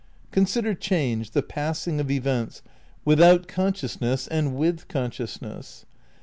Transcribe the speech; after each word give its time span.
Consider 0.31 0.73
change, 0.73 1.29
the 1.29 1.43
passing 1.43 1.99
of 1.99 2.09
events, 2.09 2.63
without 3.05 3.47
con 3.47 3.73
sciousness 3.73 4.27
and 4.31 4.55
with 4.55 4.87
consciousness. 4.87 5.85